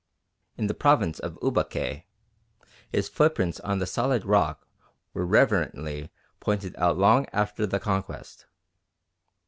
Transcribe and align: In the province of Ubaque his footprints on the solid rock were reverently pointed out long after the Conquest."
In 0.57 0.65
the 0.65 0.73
province 0.73 1.19
of 1.19 1.37
Ubaque 1.43 2.07
his 2.89 3.07
footprints 3.07 3.59
on 3.59 3.77
the 3.77 3.85
solid 3.85 4.25
rock 4.25 4.65
were 5.13 5.27
reverently 5.27 6.09
pointed 6.39 6.75
out 6.77 6.97
long 6.97 7.27
after 7.33 7.67
the 7.67 7.79
Conquest." 7.79 8.47